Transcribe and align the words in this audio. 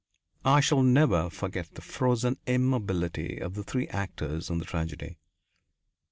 I 0.45 0.61
shall 0.61 0.81
never 0.81 1.29
forget 1.29 1.75
the 1.75 1.81
frozen 1.83 2.37
immobility 2.47 3.37
of 3.37 3.53
the 3.53 3.61
three 3.63 3.87
actors 3.89 4.49
in 4.49 4.57
the 4.57 4.65
tragedy. 4.65 5.19